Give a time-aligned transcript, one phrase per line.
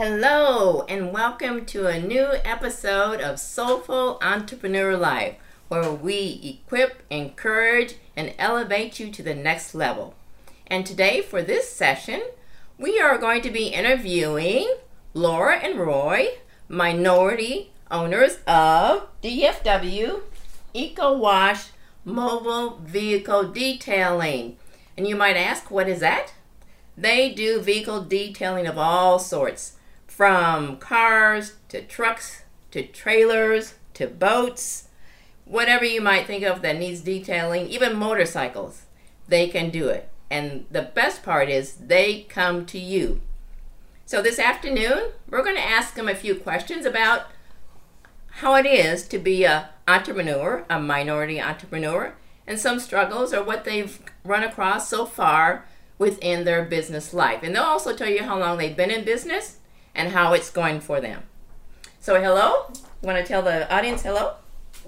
[0.00, 5.34] Hello, and welcome to a new episode of Soulful Entrepreneur Life,
[5.66, 10.14] where we equip, encourage, and elevate you to the next level.
[10.68, 12.22] And today, for this session,
[12.78, 14.72] we are going to be interviewing
[15.14, 16.28] Laura and Roy,
[16.68, 20.20] minority owners of DFW
[20.74, 21.70] Eco Wash
[22.04, 24.58] Mobile Vehicle Detailing.
[24.96, 26.34] And you might ask, what is that?
[26.96, 29.74] They do vehicle detailing of all sorts,
[30.18, 34.88] from cars to trucks to trailers to boats,
[35.44, 38.82] whatever you might think of that needs detailing, even motorcycles.
[39.28, 40.08] They can do it.
[40.28, 43.20] And the best part is they come to you.
[44.06, 47.28] So this afternoon, we're going to ask them a few questions about
[48.42, 53.64] how it is to be a entrepreneur, a minority entrepreneur, and some struggles or what
[53.64, 55.64] they've run across so far
[55.96, 57.44] within their business life.
[57.44, 59.58] And they'll also tell you how long they've been in business
[59.94, 61.22] and how it's going for them.
[62.00, 62.72] So, hello?
[63.02, 64.34] Want to tell the audience hello?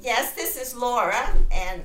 [0.01, 1.83] Yes, this is Laura, and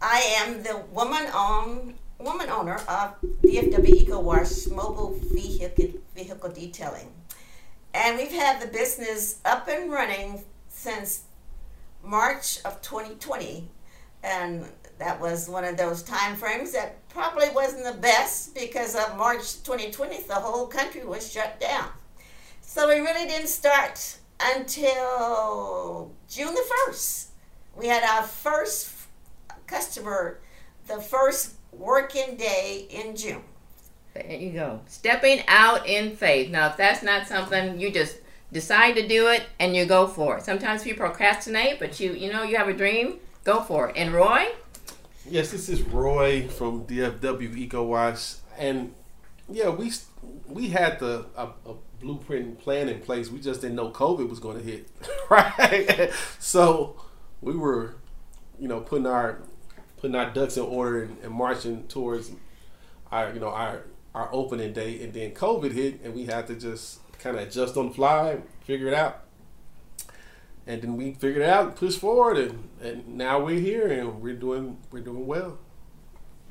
[0.00, 7.12] I am the woman owned woman owner of DFW Eco Wash Mobile Vehicle Vehicle Detailing,
[7.94, 11.22] and we've had the business up and running since
[12.02, 13.68] March of 2020,
[14.22, 14.64] and
[14.98, 19.62] that was one of those time frames that probably wasn't the best because of March
[19.62, 21.88] 2020, the whole country was shut down.
[22.70, 27.28] So we really didn't start until June the 1st.
[27.74, 28.92] We had our first
[29.66, 30.40] customer
[30.86, 33.40] the first working day in June.
[34.12, 34.80] There you go.
[34.86, 36.50] Stepping out in faith.
[36.50, 38.18] Now, if that's not something you just
[38.52, 40.44] decide to do it and you go for it.
[40.44, 43.96] Sometimes you procrastinate, but you you know you have a dream, go for it.
[43.96, 44.46] And Roy?
[45.26, 48.94] Yes, this is Roy from DFW Eco Wash, and
[49.48, 49.90] yeah, we
[50.46, 53.30] we had the a, a blueprint plan in place.
[53.30, 54.88] We just didn't know COVID was going to hit,
[55.30, 56.10] right?
[56.38, 57.00] so
[57.40, 57.96] we were,
[58.58, 59.40] you know, putting our
[59.96, 62.30] putting our ducks in order and, and marching towards
[63.10, 66.54] our you know our our opening date, and then COVID hit, and we had to
[66.54, 69.24] just kind of adjust on the fly, figure it out.
[70.66, 74.34] And then we figured it out, pushed forward, and, and now we're here, and we're
[74.34, 75.58] doing we're doing well.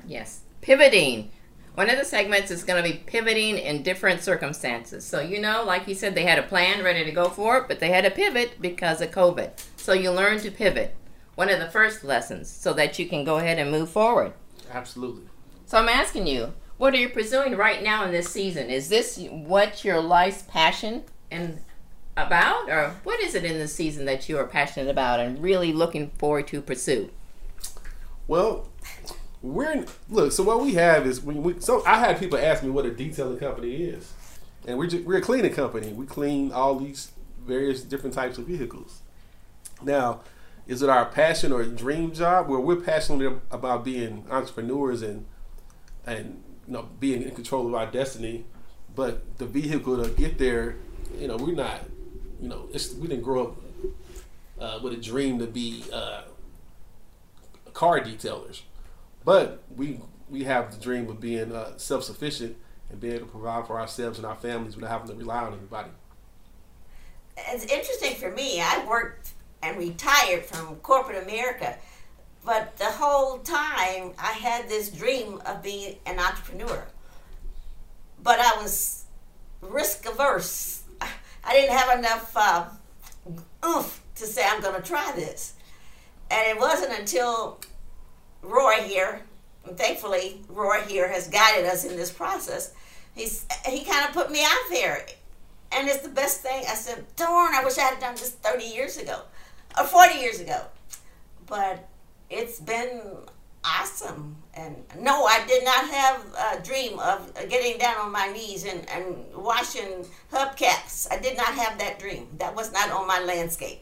[0.08, 1.32] Yes, pivoting.
[1.78, 5.06] One of the segments is going to be pivoting in different circumstances.
[5.06, 7.68] So you know, like you said, they had a plan ready to go for it,
[7.68, 9.52] but they had to pivot because of COVID.
[9.76, 10.96] So you learn to pivot.
[11.36, 14.34] One of the first lessons, so that you can go ahead and move forward.
[14.72, 15.26] Absolutely.
[15.68, 18.72] So I'm asking you, what are you pursuing right now in this season?
[18.72, 21.62] Is this what your life's passion and
[22.18, 25.72] about, or what is it in this season that you are passionate about and really
[25.72, 27.12] looking forward to pursue?
[28.28, 28.68] Well,
[29.54, 30.32] we're in, look.
[30.32, 31.60] So what we have is when we.
[31.60, 34.14] So I had people ask me what a detailing company is,
[34.66, 35.94] and we're just, we're a cleaning company.
[35.94, 37.12] We clean all these
[37.46, 39.02] various different types of vehicles.
[39.82, 40.22] Now,
[40.68, 42.50] is it our passion or dream job?
[42.50, 45.26] Well, we're passionate about being entrepreneurs and
[46.06, 48.46] and you know being in control of our destiny.
[48.96, 50.78] But the vehicle to get there,
[51.18, 51.82] you know, we're not.
[52.42, 53.56] You know, it's, we didn't grow up
[54.60, 56.24] uh, with a dream to be uh,
[57.74, 58.62] car detailers,
[59.28, 60.00] but we
[60.30, 62.56] we have the dream of being uh, self sufficient
[62.90, 65.52] and being able to provide for ourselves and our families without having to rely on
[65.52, 65.90] anybody.
[67.36, 68.62] It's interesting for me.
[68.62, 71.78] I worked and retired from corporate America,
[72.46, 76.86] but the whole time I had this dream of being an entrepreneur.
[78.24, 79.04] But I was
[79.60, 80.84] risk averse.
[81.44, 82.66] I didn't have enough uh,
[83.66, 85.56] oomph to say I'm going to try this.
[86.32, 87.60] And it wasn't until
[88.42, 89.22] Roy here,
[89.66, 92.74] and thankfully Roy here has guided us in this process.
[93.16, 95.06] He's he kind of put me out there,
[95.72, 96.64] and it's the best thing.
[96.70, 99.22] I said, "Darn, I wish I had done this 30 years ago,
[99.78, 100.62] or 40 years ago."
[101.46, 101.88] But
[102.30, 103.02] it's been
[103.64, 104.36] awesome.
[104.54, 108.88] And no, I did not have a dream of getting down on my knees and,
[108.90, 111.08] and washing hubcaps.
[111.12, 112.28] I did not have that dream.
[112.38, 113.82] That was not on my landscape.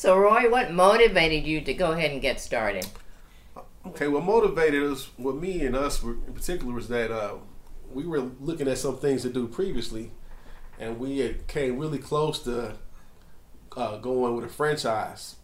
[0.00, 2.86] So, Roy, what motivated you to go ahead and get started?
[3.84, 7.34] Okay, what motivated us, what me and us in particular, was that uh,
[7.92, 10.10] we were looking at some things to do previously,
[10.78, 12.76] and we came really close to
[13.76, 15.36] uh, going with a franchise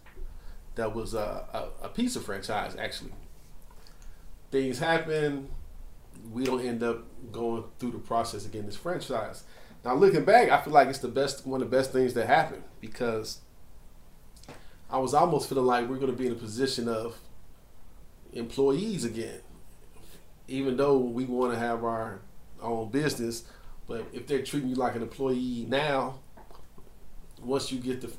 [0.73, 3.13] that was a, a, a pizza franchise, actually.
[4.49, 5.49] Things happen,
[6.31, 9.43] we don't end up going through the process of getting this franchise.
[9.85, 12.25] Now, looking back, I feel like it's the best, one of the best things that
[12.25, 13.41] happened because
[14.89, 17.17] I was almost feeling like we're going to be in a position of
[18.33, 19.41] employees again.
[20.47, 22.21] Even though we want to have our
[22.61, 23.43] own business,
[23.87, 26.19] But if they're treating you like an employee now,
[27.41, 28.09] once you get the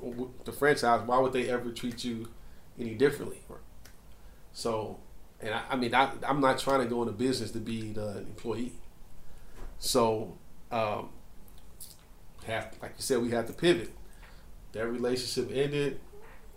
[0.45, 2.29] the franchise, why would they ever treat you
[2.79, 3.41] any differently?
[4.53, 4.99] So,
[5.41, 8.19] and I, I mean, I, I'm not trying to go into business to be the
[8.19, 8.73] employee.
[9.79, 10.39] So,
[10.73, 11.11] um,
[12.47, 13.91] have like you said, we had to pivot.
[14.73, 16.01] That relationship ended.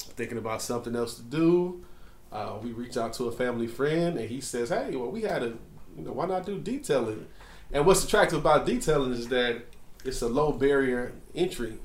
[0.03, 1.83] Thinking about something else to do.
[2.31, 5.43] Uh, we reach out to a family friend, and he says, "Hey, well, we had
[5.43, 5.47] a,
[5.97, 7.27] you know, why not do detailing?"
[7.71, 9.63] And what's attractive about detailing is that
[10.05, 11.77] it's a low barrier entry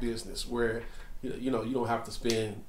[0.00, 0.82] business where
[1.22, 2.62] you know, you don't have to spend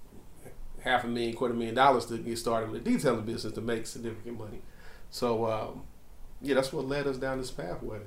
[0.82, 3.86] half a million, quarter million dollars to get started with a detailing business to make
[3.86, 4.62] significant money.
[5.10, 5.84] So um,
[6.42, 8.00] yeah, that's what led us down this pathway.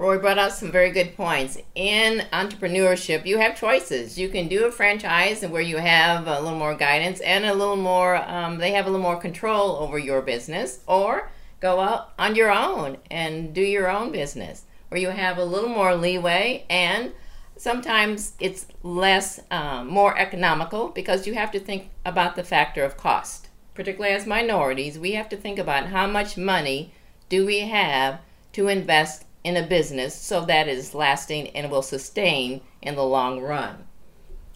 [0.00, 1.58] Roy brought out some very good points.
[1.74, 4.18] In entrepreneurship, you have choices.
[4.18, 7.76] You can do a franchise where you have a little more guidance and a little
[7.76, 11.30] more, um, they have a little more control over your business, or
[11.60, 15.68] go out on your own and do your own business where you have a little
[15.68, 17.12] more leeway and
[17.58, 22.96] sometimes it's less, um, more economical because you have to think about the factor of
[22.96, 23.50] cost.
[23.74, 26.94] Particularly as minorities, we have to think about how much money
[27.28, 28.20] do we have
[28.54, 33.04] to invest in a business so that it is lasting and will sustain in the
[33.04, 33.84] long run.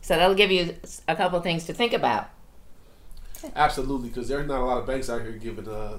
[0.00, 0.76] So that'll give you
[1.08, 2.28] a couple of things to think about.
[3.56, 5.98] Absolutely, because there's not a lot of banks out here giving uh,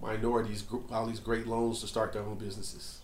[0.00, 3.00] minorities all these great loans to start their own businesses.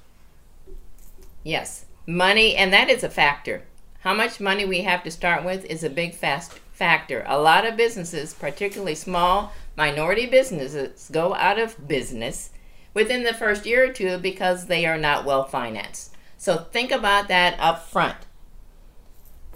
[1.43, 3.62] Yes, money, and that is a factor.
[4.00, 7.25] How much money we have to start with is a big fast factor.
[7.26, 12.50] A lot of businesses, particularly small minority businesses, go out of business
[12.96, 16.16] within the first year or two because they are not well financed.
[16.38, 18.16] So think about that up front.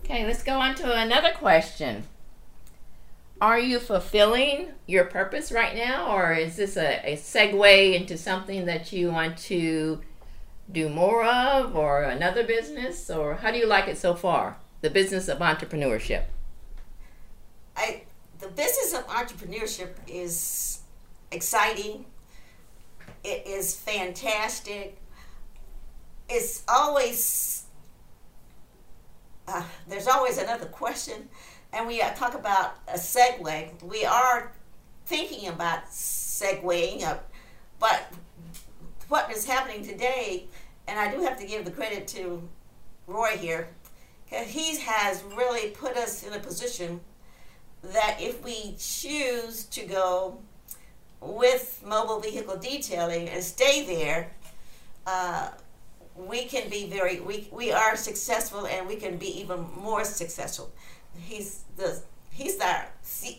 [0.01, 2.05] Okay, let's go on to another question.
[3.41, 8.67] Are you fulfilling your purpose right now, or is this a, a segue into something
[8.67, 10.03] that you want to
[10.71, 14.59] do more of, or another business, or how do you like it so far?
[14.83, 16.25] The business of entrepreneurship.
[17.75, 18.03] I
[18.39, 20.81] the business of entrepreneurship is
[21.33, 22.05] exciting
[23.25, 24.97] it is fantastic.
[26.29, 27.65] It's always,
[29.49, 31.29] uh, there's always another question.
[31.73, 33.83] And we uh, talk about a segue.
[33.83, 34.53] We are
[35.07, 37.31] thinking about segueing up,
[37.79, 38.13] but
[39.09, 40.47] what is happening today,
[40.87, 42.49] and I do have to give the credit to
[43.09, 43.69] Roy here,
[44.25, 47.01] because he has really put us in a position
[47.83, 50.39] that if we choose to go
[51.21, 54.31] with mobile vehicle detailing and stay there,
[55.07, 55.51] uh,
[56.17, 60.71] we can be very we, we are successful and we can be even more successful.
[61.19, 62.85] He's the he's the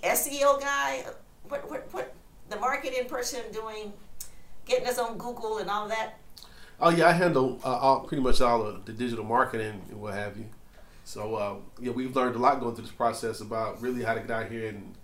[0.04, 1.06] SEO guy.
[1.48, 2.14] What what what
[2.50, 3.94] the marketing person doing,
[4.66, 6.18] getting us on Google and all that.
[6.80, 10.14] Oh yeah, I handle uh, all, pretty much all of the digital marketing and what
[10.14, 10.46] have you.
[11.04, 14.22] So uh, yeah, we've learned a lot going through this process about really how to
[14.22, 14.96] get out here and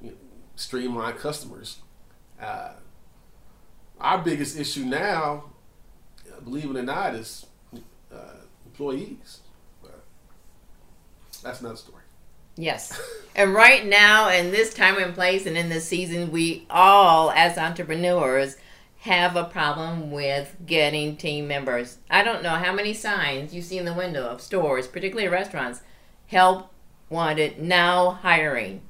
[0.00, 0.16] you know,
[0.54, 1.78] streamline customers
[2.40, 2.72] uh,
[4.00, 5.44] our biggest issue now,
[6.44, 7.46] believe it or not, is
[8.12, 8.16] uh,
[8.66, 9.40] employees.
[11.42, 12.02] That's another story.
[12.56, 13.00] Yes.
[13.34, 17.56] and right now, in this time and place, and in this season, we all, as
[17.56, 18.56] entrepreneurs,
[18.98, 21.98] have a problem with getting team members.
[22.10, 25.80] I don't know how many signs you see in the window of stores, particularly restaurants,
[26.26, 26.70] help
[27.08, 28.82] wanted, now hiring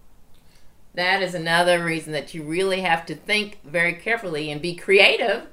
[0.95, 5.47] that is another reason that you really have to think very carefully and be creative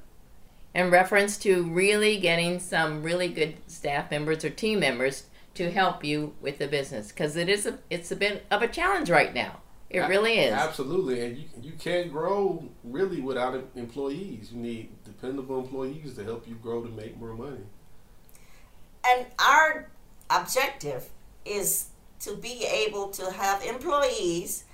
[0.74, 6.04] in reference to really getting some really good staff members or team members to help
[6.04, 9.34] you with the business because it is a it's a bit of a challenge right
[9.34, 9.62] now.
[9.90, 10.54] It really is.
[10.54, 14.52] Absolutely, and you you can't grow really without employees.
[14.52, 17.62] You need dependable employees to help you grow to make more money.
[19.08, 19.90] And our
[20.30, 21.10] objective
[21.46, 21.88] is
[22.20, 24.66] to be able to have employees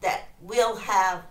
[0.00, 1.24] that will have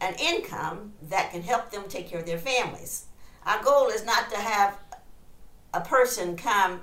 [0.00, 3.06] an income that can help them take care of their families.
[3.46, 4.78] Our goal is not to have
[5.72, 6.80] a person come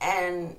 [0.00, 0.56] and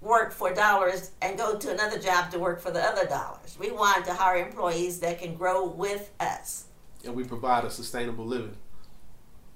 [0.00, 3.56] work for dollars and go to another job to work for the other dollars.
[3.58, 6.66] We want to hire employees that can grow with us.
[7.04, 8.56] And we provide a sustainable living.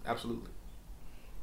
[0.06, 0.50] Absolutely.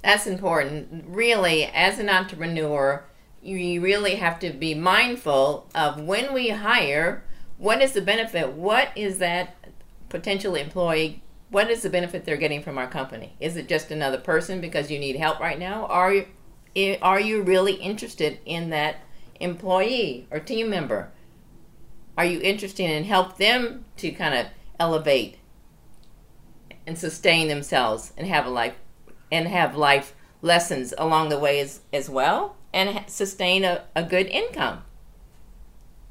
[0.03, 1.05] That's important.
[1.07, 3.03] Really, as an entrepreneur,
[3.41, 7.23] you really have to be mindful of when we hire
[7.59, 8.53] what is the benefit?
[8.53, 9.55] What is that
[10.09, 11.21] potential employee?
[11.49, 13.35] What is the benefit they're getting from our company?
[13.39, 15.85] Is it just another person because you need help right now?
[15.85, 16.13] Are
[16.73, 19.01] you, are you really interested in that
[19.39, 21.11] employee or team member?
[22.17, 24.47] Are you interested in help them to kind of
[24.79, 25.37] elevate
[26.87, 28.75] and sustain themselves and have a life
[29.31, 34.27] and have life lessons along the way as, as well and sustain a, a good
[34.27, 34.83] income.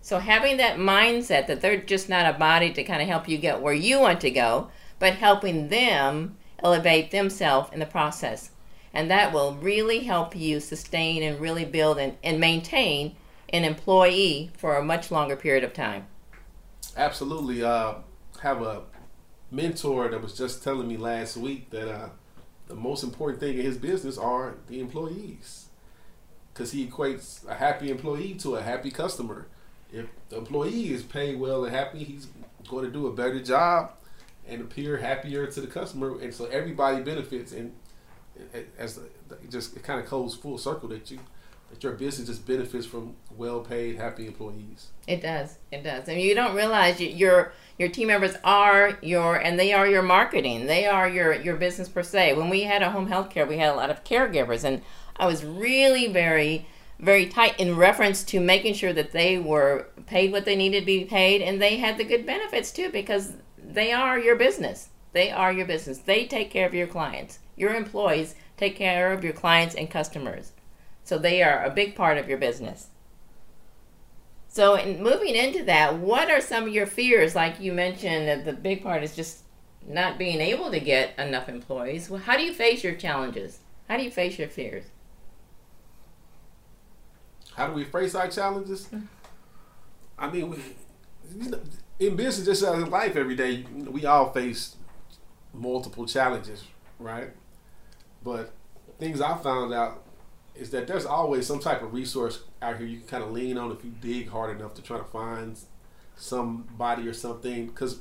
[0.09, 3.37] So having that mindset that they're just not a body to kind of help you
[3.37, 8.53] get where you want to go, but helping them elevate themselves in the process.
[8.95, 13.17] And that will really help you sustain and really build and, and maintain
[13.51, 16.07] an employee for a much longer period of time.
[16.97, 17.63] Absolutely.
[17.63, 17.97] Uh,
[18.41, 18.85] have a
[19.51, 22.09] mentor that was just telling me last week that uh,
[22.67, 25.67] the most important thing in his business are the employees.
[26.55, 29.49] Because he equates a happy employee to a happy customer.
[29.93, 32.29] If the employee is paid well and happy, he's
[32.69, 33.93] going to do a better job
[34.47, 37.53] and appear happier to the customer, and so everybody benefits.
[37.53, 37.73] And
[38.79, 41.19] as it just it kind of goes full circle that you
[41.71, 44.89] that your business just benefits from well-paid, happy employees.
[45.07, 45.59] It does.
[45.71, 46.07] It does.
[46.07, 50.03] Mean, you don't realize you, your your team members are your and they are your
[50.03, 50.67] marketing.
[50.67, 52.35] They are your your business per se.
[52.35, 54.83] When we had a home health care, we had a lot of caregivers, and
[55.17, 56.67] I was really very
[56.99, 60.87] very tight in reference to making sure that they were paid what they needed to
[60.87, 64.89] be paid and they had the good benefits too because they are your business.
[65.13, 65.99] They are your business.
[65.99, 67.39] They take care of your clients.
[67.57, 70.53] Your employees take care of your clients and customers.
[71.05, 72.89] So they are a big part of your business.
[74.51, 77.35] So, in moving into that, what are some of your fears?
[77.35, 79.45] Like you mentioned, that the big part is just
[79.87, 82.11] not being able to get enough employees.
[82.11, 83.61] Well, how do you face your challenges?
[83.89, 84.85] How do you face your fears?
[87.59, 88.89] How do we face our challenges?
[90.17, 90.59] I mean, we,
[91.99, 94.77] in business, just as in life, every day we all face
[95.53, 96.63] multiple challenges,
[97.01, 97.31] right?
[98.23, 98.53] But
[99.01, 100.05] things I found out
[100.55, 103.59] is that there's always some type of resource out here you can kind of lean
[103.59, 105.59] on if you dig hard enough to try to find
[106.15, 107.99] somebody or something because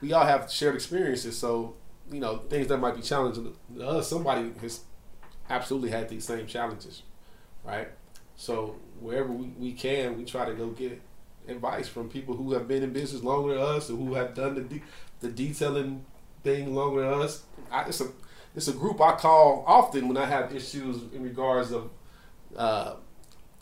[0.00, 1.36] we all have shared experiences.
[1.36, 1.74] So
[2.12, 4.82] you know things that might be challenging to us, somebody has
[5.48, 7.02] absolutely had these same challenges,
[7.64, 7.88] right?
[8.40, 11.00] So wherever we, we can, we try to go get
[11.48, 14.54] advice from people who have been in business longer than us or who have done
[14.54, 14.82] the de-
[15.20, 16.04] the detailing
[16.42, 17.42] thing longer than us.
[17.70, 18.08] I, it's a
[18.54, 21.90] it's a group I call often when I have issues in regards of
[22.56, 22.94] uh,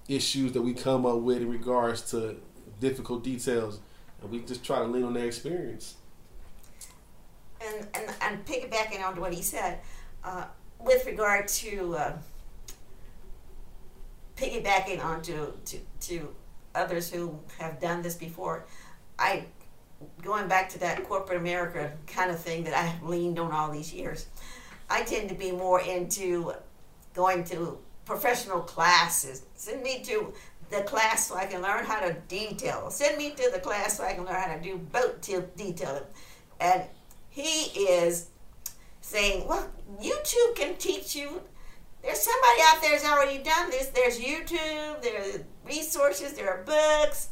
[0.08, 2.36] issues that we come up with in regards to
[2.80, 3.80] difficult details,
[4.22, 5.96] and we just try to lean on their experience.
[7.60, 9.80] And and and piggybacking on what he said,
[10.24, 10.44] uh,
[10.78, 12.18] with regard to uh,
[14.38, 16.34] piggybacking onto to to
[16.74, 18.66] others who have done this before,
[19.18, 19.46] I
[20.22, 23.70] going back to that corporate America kind of thing that I have leaned on all
[23.70, 24.26] these years.
[24.88, 26.52] I tend to be more into
[27.14, 29.42] going to professional classes.
[29.54, 30.32] Send me to
[30.70, 32.90] the class so I can learn how to detail.
[32.90, 36.04] Send me to the class so I can learn how to do boat detailing.
[36.60, 36.84] And
[37.28, 38.28] he is
[39.00, 39.68] saying, well,
[40.00, 41.42] you YouTube can teach you.
[42.02, 43.88] There's somebody out there who's already done this.
[43.88, 47.28] There's YouTube, there are resources, there are books.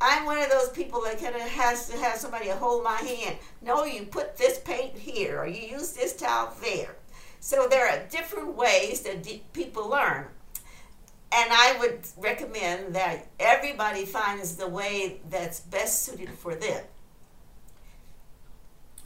[0.00, 3.36] I'm one of those people that kind of has to have somebody hold my hand.
[3.62, 6.96] No, you put this paint here, or you use this towel there.
[7.40, 10.26] So there are different ways that people learn.
[11.30, 16.82] And I would recommend that everybody finds the way that's best suited for them.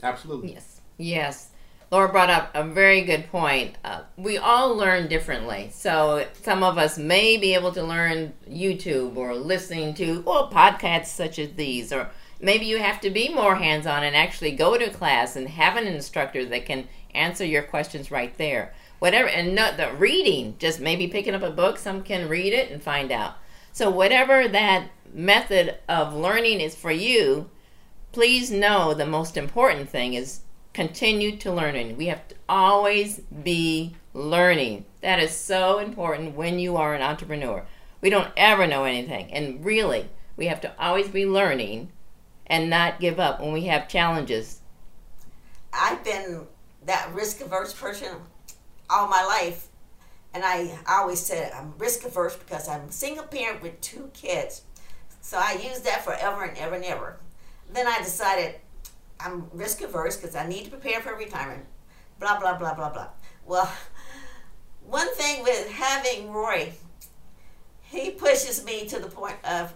[0.01, 0.53] Absolutely.
[0.53, 0.81] Yes.
[0.97, 1.49] Yes.
[1.91, 3.75] Laura brought up a very good point.
[3.83, 5.69] Uh, we all learn differently.
[5.71, 11.07] So some of us may be able to learn YouTube or listening to well podcasts
[11.07, 12.09] such as these, or
[12.41, 15.77] maybe you have to be more hands on and actually go to class and have
[15.77, 18.73] an instructor that can answer your questions right there.
[18.99, 21.77] Whatever, and not the reading, just maybe picking up a book.
[21.77, 23.35] Some can read it and find out.
[23.71, 27.49] So whatever that method of learning is for you,
[28.11, 30.41] please know the most important thing is
[30.73, 31.97] continue to learning.
[31.97, 34.85] We have to always be learning.
[35.01, 37.65] That is so important when you are an entrepreneur.
[38.01, 39.31] We don't ever know anything.
[39.31, 41.91] And really, we have to always be learning
[42.47, 44.59] and not give up when we have challenges.
[45.71, 46.47] I've been
[46.85, 48.09] that risk averse person
[48.89, 49.67] all my life.
[50.33, 54.63] And I always said I'm risk averse because I'm a single parent with two kids.
[55.21, 57.17] So I used that forever and ever and ever.
[57.71, 58.55] Then I decided
[59.23, 61.65] I'm risk averse because I need to prepare for retirement.
[62.19, 63.07] Blah, blah, blah, blah, blah.
[63.45, 63.71] Well,
[64.85, 66.73] one thing with having Roy,
[67.81, 69.73] he pushes me to the point of,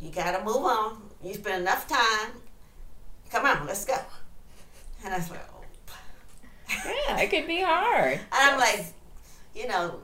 [0.00, 1.02] you got to move on.
[1.22, 2.32] You spend enough time.
[3.30, 3.96] Come on, let's go.
[5.04, 5.64] And I was like, oh.
[6.84, 8.12] Yeah, it could be hard.
[8.12, 8.86] and I'm like,
[9.54, 10.00] you know,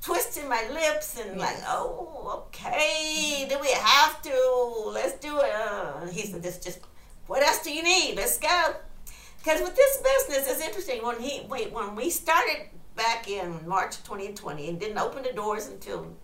[0.00, 4.90] twisting my lips and like, oh, okay, do we have to?
[4.92, 5.52] Let's do it.
[5.52, 6.80] Uh, he said, this just
[7.32, 8.14] what else do you need?
[8.14, 8.74] Let's go.
[9.38, 11.02] Because with this business, it's interesting.
[11.02, 15.66] When he wait, when we started back in March 2020 and didn't open the doors
[15.66, 16.14] until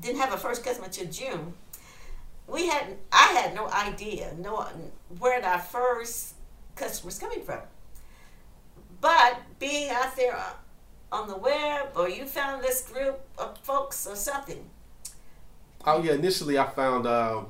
[0.00, 1.54] didn't have a first customer until June.
[2.48, 4.66] We had I had no idea no
[5.20, 6.34] where our first
[6.74, 7.60] customers coming from.
[9.00, 10.36] But being out there
[11.12, 14.68] on the web, or you found this group of folks or something.
[15.86, 17.46] Oh yeah, initially I found um,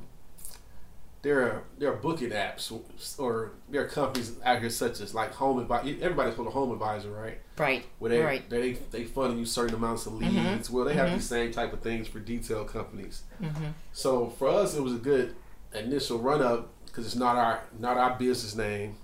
[1.22, 2.72] there are there are booking apps
[3.18, 5.88] or there are companies out here such as like Home Advisor.
[6.00, 7.38] Everybody's called a Home Advisor, right?
[7.58, 7.84] Right.
[7.98, 8.48] Where they right.
[8.48, 10.34] they they fund you certain amounts of leads.
[10.34, 10.74] Mm-hmm.
[10.74, 11.16] Well, they have mm-hmm.
[11.16, 13.24] these same type of things for detail companies.
[13.42, 13.66] Mm-hmm.
[13.92, 15.34] So for us, it was a good
[15.74, 18.96] initial run up because it's not our not our business name.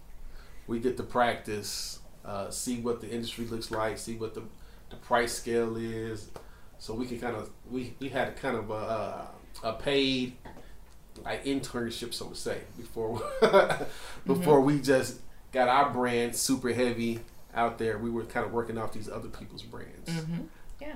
[0.66, 4.42] We get to practice, uh, see what the industry looks like, see what the
[4.88, 6.30] the price scale is,
[6.78, 9.28] so we can kind of we we had kind of a,
[9.62, 10.36] a paid
[11.24, 13.22] like internship, so to say, before
[14.26, 14.66] before mm-hmm.
[14.66, 15.20] we just
[15.52, 17.20] got our brand super heavy
[17.54, 17.98] out there.
[17.98, 20.08] We were kind of working off these other people's brands.
[20.08, 20.42] Mm-hmm.
[20.80, 20.94] Yeah.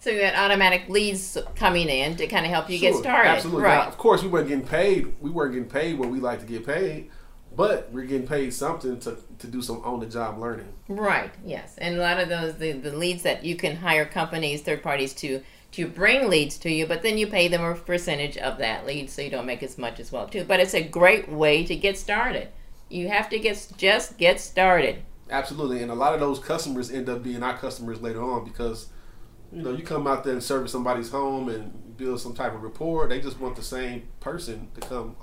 [0.00, 3.28] So you had automatic leads coming in to kind of help you sure, get started.
[3.30, 3.64] Absolutely.
[3.64, 3.78] Right.
[3.78, 5.12] Now, of course, we weren't getting paid.
[5.20, 7.10] We weren't getting paid what we like to get paid,
[7.56, 10.72] but we're getting paid something to, to do some on the job learning.
[10.88, 11.32] Right.
[11.44, 11.76] Yes.
[11.78, 15.14] And a lot of those the, the leads that you can hire companies, third parties
[15.14, 18.86] to to bring leads to you, but then you pay them a percentage of that
[18.86, 20.44] lead, so you don't make as much as well too.
[20.44, 22.48] But it's a great way to get started.
[22.88, 25.02] You have to get just get started.
[25.30, 28.88] Absolutely, and a lot of those customers end up being our customers later on because
[29.52, 32.62] you know you come out there and service somebody's home and build some type of
[32.62, 33.08] rapport.
[33.08, 35.16] They just want the same person to come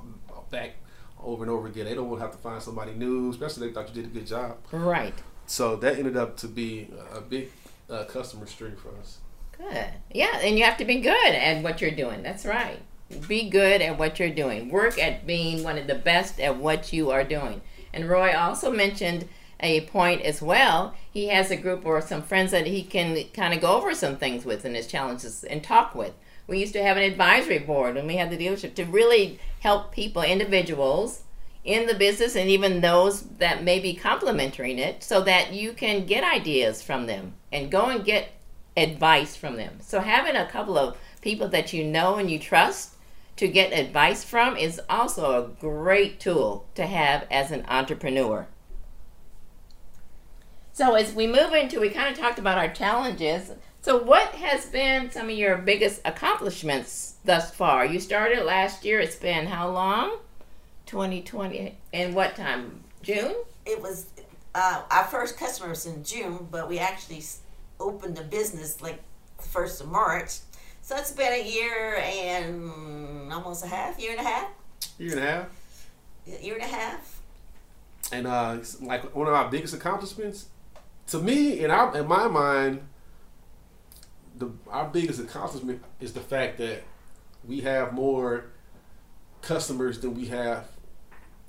[0.52, 0.75] back
[1.20, 1.86] over and over again.
[1.86, 4.14] They don't want to have to find somebody new, especially they thought you did a
[4.14, 4.58] good job.
[4.72, 5.16] Right.
[5.48, 7.52] So that ended up to be a big
[7.90, 9.20] uh, customer stream for us.
[9.57, 9.88] Good.
[10.12, 12.24] Yeah, and you have to be good at what you're doing.
[12.24, 12.79] That's right.
[13.27, 14.70] Be good at what you're doing.
[14.70, 17.61] Work at being one of the best at what you are doing.
[17.94, 19.27] And Roy also mentioned
[19.59, 20.96] a point as well.
[21.11, 24.18] He has a group or some friends that he can kind of go over some
[24.18, 26.13] things with and his challenges and talk with.
[26.48, 29.91] We used to have an advisory board when we had the dealership to really help
[29.91, 31.22] people, individuals
[31.63, 36.05] in the business, and even those that may be complementing it, so that you can
[36.05, 38.29] get ideas from them and go and get
[38.77, 39.77] advice from them.
[39.81, 42.96] So having a couple of people that you know and you trust
[43.38, 48.48] to get advice from is also a great tool to have as an entrepreneur.
[50.74, 53.51] So as we move into, we kind of talked about our challenges.
[53.81, 57.85] So what has been some of your biggest accomplishments thus far?
[57.85, 59.00] You started last year.
[59.00, 60.18] It's been how long?
[60.85, 61.77] 2020.
[61.94, 62.83] And what time?
[63.01, 63.35] June?
[63.66, 64.07] It was
[64.53, 67.22] uh, our first customers in June, but we actually
[67.79, 69.01] opened the business like
[69.38, 70.38] the first of March.
[70.81, 74.50] So it's been a year and almost a half, year and a half.
[75.00, 75.90] Year and a half.
[76.42, 77.22] Year and a half.
[78.11, 80.48] And uh, like one of our biggest accomplishments,
[81.07, 82.88] to me, in our in my mind,
[84.38, 86.83] the our biggest accomplishment is the fact that
[87.48, 88.46] we have more
[89.42, 90.68] customers than we have.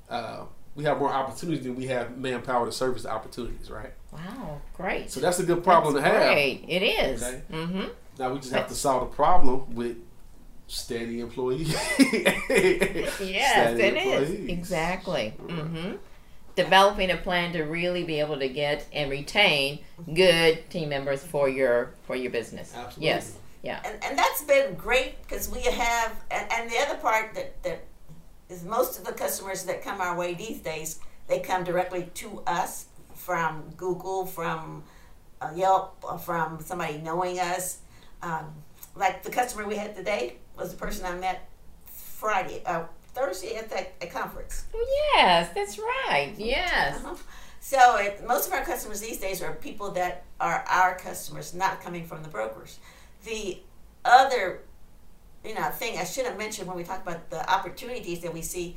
[0.09, 0.45] Uh,
[0.77, 3.93] we have more opportunities than we have manpower to service the opportunities, right?
[4.13, 5.11] Wow, great.
[5.11, 6.33] So that's a good problem that's to have.
[6.35, 7.23] Great, it is.
[7.23, 7.43] Okay?
[7.51, 7.85] Mm-hmm.
[8.19, 9.97] Now we just have to solve the problem with
[10.67, 11.73] steady employees.
[11.99, 14.31] yes, steady it employees.
[14.31, 15.35] is exactly.
[15.39, 15.97] Mm-hmm.
[16.55, 19.81] Developing a plan to really be able to get and retain
[20.15, 22.73] good team members for your for your business.
[22.75, 23.07] Absolutely.
[23.07, 23.37] Yes.
[23.63, 23.81] Yeah.
[23.85, 27.73] And, and that's been great because we have and, and the other part that that
[27.75, 27.81] is
[28.65, 32.87] most of the customers that come our way these days they come directly to us
[33.15, 34.85] from Google, from
[35.41, 37.79] uh, Yelp, uh, from somebody knowing us.
[38.23, 38.53] Um,
[38.95, 41.49] like the customer we had today was the person I met
[41.87, 44.65] Friday, uh, Thursday at that at conference.
[44.75, 46.35] Oh, yes, that's right.
[46.39, 47.05] Yes.
[47.05, 47.17] Uh-huh.
[47.61, 51.83] So it, most of our customers these days are people that are our customers, not
[51.83, 52.79] coming from the brokers.
[53.25, 53.59] The
[54.05, 54.61] other,
[55.47, 58.43] you know, thing I should have mentioned when we talk about the opportunities that we
[58.43, 58.77] see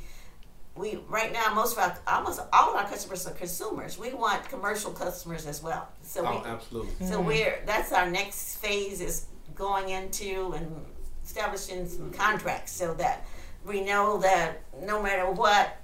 [0.76, 3.98] we right now most of our almost all of our customers are consumers.
[3.98, 5.88] We want commercial customers as well.
[6.02, 7.06] So oh, we, absolutely.
[7.06, 7.26] So mm-hmm.
[7.26, 10.84] we're that's our next phase is going into and
[11.24, 13.26] establishing some contracts so that
[13.64, 15.76] we know that no matter what,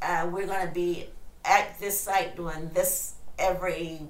[0.00, 1.06] uh, we're going to be
[1.44, 4.00] at this site doing this every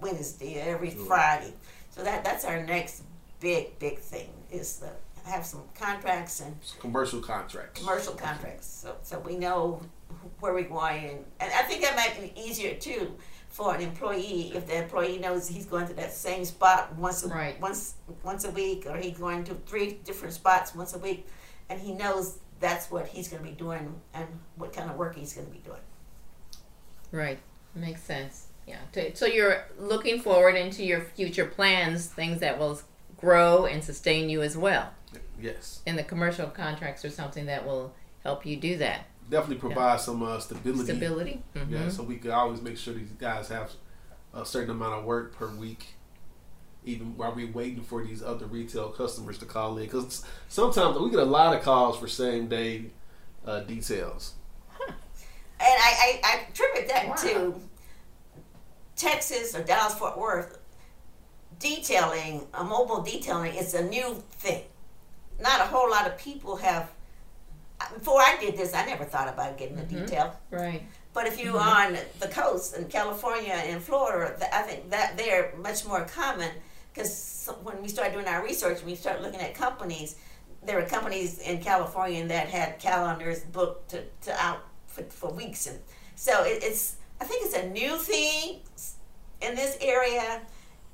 [0.00, 1.06] Wednesday, every sure.
[1.06, 1.52] Friday.
[1.90, 3.02] So that that's our next
[3.40, 4.90] big big thing is the
[5.28, 7.80] have some contracts and commercial contracts.
[7.80, 9.80] Commercial contracts, so so we know
[10.40, 13.14] where we're going, and, and I think that might be easier too
[13.48, 17.28] for an employee if the employee knows he's going to that same spot once a,
[17.28, 17.60] right.
[17.60, 21.26] once once a week, or he's going to three different spots once a week,
[21.68, 25.14] and he knows that's what he's going to be doing and what kind of work
[25.16, 25.80] he's going to be doing.
[27.12, 27.38] Right.
[27.74, 28.48] Makes sense.
[28.66, 28.78] Yeah.
[28.92, 32.80] To- So you're looking forward into your future plans, things that will
[33.18, 34.90] grow and sustain you as well.
[35.40, 39.06] Yes, And the commercial contracts are something that will help you do that.
[39.30, 40.84] definitely provide some uh, stability.
[40.84, 41.42] Stability.
[41.54, 43.70] hmm Yeah, so we could always make sure these guys have
[44.34, 45.94] a certain amount of work per week,
[46.84, 49.84] even while we're waiting for these other retail customers to call in.
[49.84, 52.86] Because sometimes we get a lot of calls for same day
[53.46, 54.34] uh, details.
[54.88, 54.96] And
[55.60, 57.14] I, I, I attribute that Wow.
[57.16, 57.60] to
[58.96, 60.57] Texas or Dallas Fort Worth.
[61.58, 64.62] Detailing, a mobile detailing is a new thing.
[65.40, 66.88] Not a whole lot of people have.
[67.94, 69.88] Before I did this, I never thought about getting a Mhm.
[70.06, 70.36] detail.
[70.50, 70.82] Right.
[71.12, 71.86] But if you're Mhm.
[71.96, 76.50] on the coast in California and Florida, I think that they're much more common
[76.92, 80.14] because when we started doing our research, we started looking at companies.
[80.62, 85.66] There were companies in California that had calendars booked to, to out for, for weeks,
[85.66, 85.82] and
[86.14, 86.96] so it, it's.
[87.20, 88.60] I think it's a new thing
[89.40, 90.40] in this area,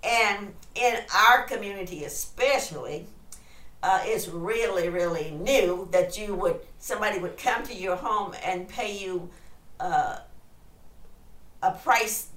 [0.04, 3.06] and in our community especially.
[3.82, 8.66] Uh, it's really, really new that you would somebody would come to your home and
[8.66, 9.28] pay you
[9.78, 10.20] uh,
[11.62, 12.28] a price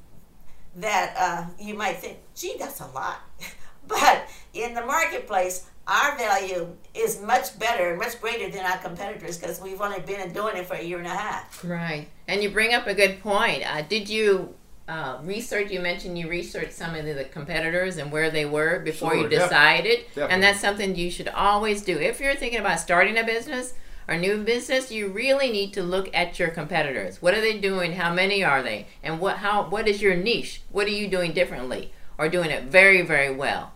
[0.75, 3.21] that uh, you might think, gee, that's a lot.
[3.88, 9.62] but in the marketplace, our value is much better, much greater than our competitors because
[9.62, 11.63] we've only been doing it for a year and a half.
[11.63, 12.10] Right.
[12.27, 13.63] And you bring up a good point.
[13.65, 14.53] Uh, did you
[14.88, 15.71] uh, research?
[15.71, 19.30] You mentioned you researched some of the competitors and where they were before Sure, you
[19.30, 20.00] decided.
[20.08, 20.34] definitely.
[20.34, 21.97] And that's something you should always do.
[21.97, 23.73] If you're thinking about starting a business
[24.08, 27.21] or new business, you really need to look at your competitors.
[27.21, 27.93] What are they doing?
[27.93, 28.88] How many are they?
[29.04, 30.62] And what how what is your niche?
[30.71, 33.73] What are you doing differently or doing it very very well?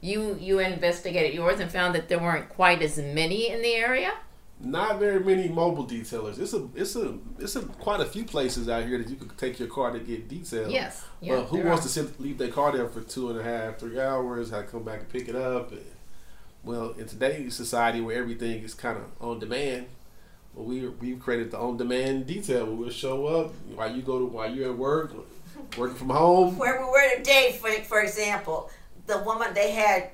[0.00, 4.12] You you investigated yours and found that there weren't quite as many in the area.
[4.60, 6.38] Not very many mobile detailers.
[6.38, 9.36] It's a it's a it's a quite a few places out here that you could
[9.38, 10.72] take your car to get detailed.
[10.72, 11.04] Yes.
[11.20, 11.82] Yeah, but who wants are.
[11.84, 14.50] to sit, leave their car there for two and a half, three hours?
[14.50, 15.70] Have to come back and pick it up.
[15.70, 15.84] And,
[16.64, 19.86] well, in today's society where everything is kind of on demand,
[20.54, 22.66] well, we we've created the on demand detail.
[22.66, 25.12] We'll show up while you go to while you're at work,
[25.76, 26.58] working from home.
[26.58, 28.70] Where we were today, for, for example,
[29.06, 30.10] the woman they had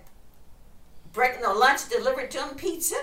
[1.14, 2.96] break, no, lunch delivered to them, pizza,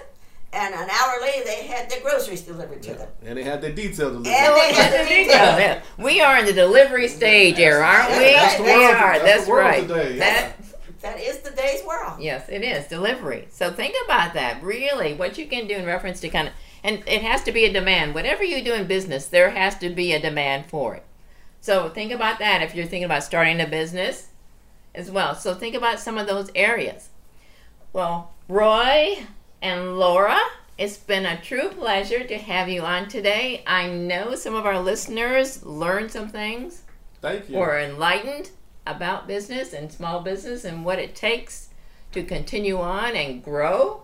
[0.53, 3.07] and an hour later they had their groceries delivered to them.
[3.23, 4.27] And they had their details delivered.
[4.27, 5.59] And they had the detail.
[5.59, 8.33] Yeah, we are in the delivery stage here, aren't we?
[8.33, 9.13] That's the we world- are.
[9.13, 9.87] that's That's, the world right.
[9.87, 10.17] today.
[10.19, 10.53] That
[11.01, 12.19] That is today's world.
[12.21, 13.47] yes, it is delivery.
[13.49, 14.61] So think about that.
[14.61, 17.65] Really, what you can do in reference to kind of, and it has to be
[17.65, 18.13] a demand.
[18.13, 21.03] Whatever you do in business, there has to be a demand for it.
[21.61, 24.27] So think about that if you're thinking about starting a business
[24.93, 25.35] as well.
[25.35, 27.09] So think about some of those areas.
[27.93, 29.23] Well, Roy
[29.61, 30.39] and Laura,
[30.77, 33.63] it's been a true pleasure to have you on today.
[33.67, 36.81] I know some of our listeners learned some things
[37.21, 37.57] Thank you.
[37.57, 38.49] or enlightened
[38.87, 41.69] about business and small business and what it takes
[42.13, 44.03] to continue on and grow